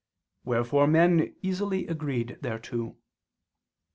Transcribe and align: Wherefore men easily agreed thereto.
Wherefore 0.45 0.87
men 0.87 1.35
easily 1.43 1.85
agreed 1.85 2.39
thereto. 2.41 2.97